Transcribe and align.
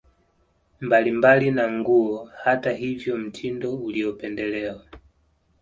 mbalimbali 0.81 1.51
na 1.51 1.71
nguo 1.71 2.25
Hata 2.43 2.71
hivyo 2.71 3.17
mtindo 3.17 3.75
uliopendelewa 3.75 4.85